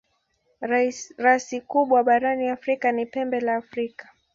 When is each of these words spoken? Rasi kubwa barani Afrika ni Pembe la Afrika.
Rasi 1.23 1.61
kubwa 1.69 1.99
barani 2.07 2.45
Afrika 2.57 2.87
ni 2.91 3.05
Pembe 3.05 3.39
la 3.41 3.55
Afrika. 3.55 4.07